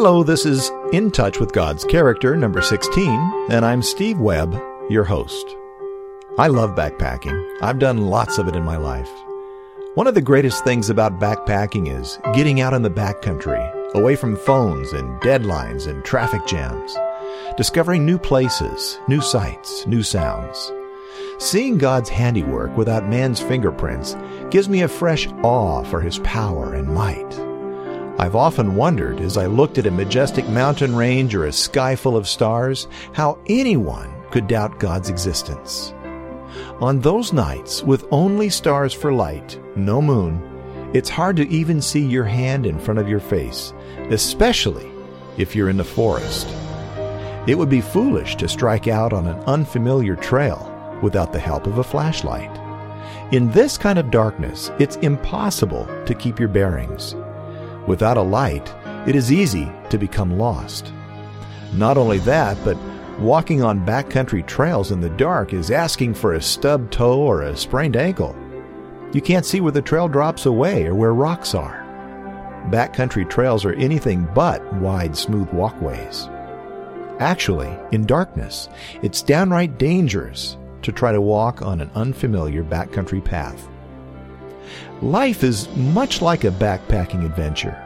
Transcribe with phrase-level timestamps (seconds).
[0.00, 4.54] Hello, this is In Touch with God's Character, number 16, and I'm Steve Webb,
[4.88, 5.44] your host.
[6.38, 7.44] I love backpacking.
[7.62, 9.10] I've done lots of it in my life.
[9.94, 14.36] One of the greatest things about backpacking is getting out in the backcountry, away from
[14.36, 16.96] phones and deadlines and traffic jams,
[17.56, 20.70] discovering new places, new sights, new sounds.
[21.38, 24.16] Seeing God's handiwork without man's fingerprints
[24.50, 27.47] gives me a fresh awe for his power and might.
[28.20, 32.16] I've often wondered, as I looked at a majestic mountain range or a sky full
[32.16, 35.94] of stars, how anyone could doubt God's existence.
[36.80, 40.42] On those nights, with only stars for light, no moon,
[40.94, 43.72] it's hard to even see your hand in front of your face,
[44.10, 44.90] especially
[45.36, 46.48] if you're in the forest.
[47.46, 51.78] It would be foolish to strike out on an unfamiliar trail without the help of
[51.78, 52.50] a flashlight.
[53.32, 57.14] In this kind of darkness, it's impossible to keep your bearings.
[57.88, 58.74] Without a light,
[59.06, 60.92] it is easy to become lost.
[61.72, 62.76] Not only that, but
[63.18, 67.56] walking on backcountry trails in the dark is asking for a stubbed toe or a
[67.56, 68.36] sprained ankle.
[69.14, 71.82] You can't see where the trail drops away or where rocks are.
[72.70, 76.28] Backcountry trails are anything but wide, smooth walkways.
[77.20, 78.68] Actually, in darkness,
[79.00, 83.66] it's downright dangerous to try to walk on an unfamiliar backcountry path.
[85.02, 87.84] Life is much like a backpacking adventure.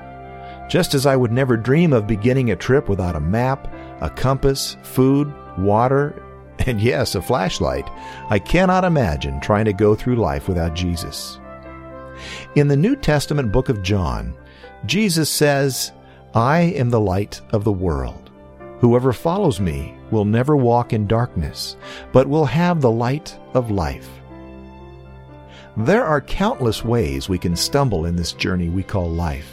[0.68, 4.76] Just as I would never dream of beginning a trip without a map, a compass,
[4.82, 6.22] food, water,
[6.66, 7.88] and yes, a flashlight,
[8.30, 11.38] I cannot imagine trying to go through life without Jesus.
[12.54, 14.34] In the New Testament book of John,
[14.86, 15.92] Jesus says,
[16.34, 18.30] I am the light of the world.
[18.80, 21.76] Whoever follows me will never walk in darkness,
[22.12, 24.08] but will have the light of life.
[25.76, 29.52] There are countless ways we can stumble in this journey we call life.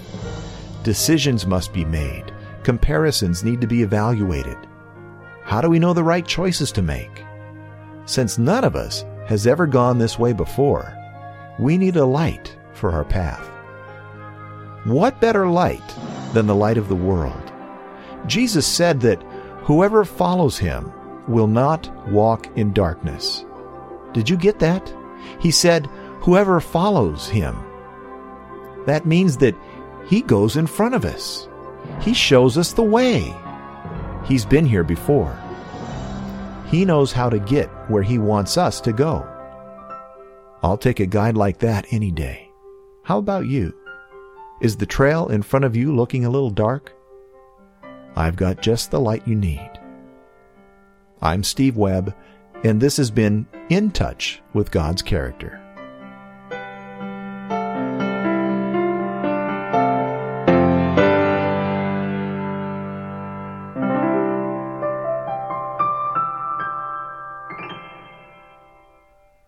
[0.84, 2.34] Decisions must be made.
[2.64, 4.58] Comparisons need to be evaluated.
[5.44, 7.24] How do we know the right choices to make?
[8.06, 10.96] Since none of us has ever gone this way before,
[11.58, 13.50] we need a light for our path.
[14.86, 15.96] What better light
[16.34, 17.52] than the light of the world?
[18.26, 19.22] Jesus said that
[19.64, 20.92] whoever follows him
[21.28, 23.46] will not walk in darkness.
[24.14, 24.94] Did you get that?
[25.40, 25.88] He said,
[26.22, 27.58] whoever follows him.
[28.86, 29.56] That means that
[30.08, 31.48] he goes in front of us.
[32.02, 33.34] He shows us the way.
[34.26, 35.38] He's been here before.
[36.68, 39.28] He knows how to get where he wants us to go.
[40.62, 42.52] I'll take a guide like that any day.
[43.04, 43.74] How about you?
[44.62, 46.94] Is the trail in front of you looking a little dark?
[48.16, 49.72] I've got just the light you need.
[51.22, 52.14] I'm Steve Webb,
[52.64, 55.62] and this has been In Touch with God's Character.